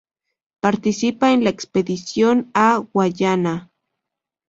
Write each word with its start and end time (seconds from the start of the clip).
Participa 0.61 1.31
en 1.31 1.43
la 1.43 1.51
expedición 1.51 2.49
a 2.55 2.77
Guayana. 2.91 3.69